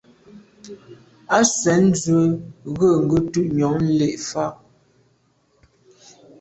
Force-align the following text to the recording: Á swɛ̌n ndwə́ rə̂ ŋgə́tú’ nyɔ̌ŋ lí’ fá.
Á 1.35 1.37
swɛ̌n 1.55 1.83
ndwə́ 1.89 2.25
rə̂ 2.77 2.93
ŋgə́tú’ 3.03 3.39
nyɔ̌ŋ 3.55 3.75
lí’ 3.97 4.07
fá. 4.27 4.45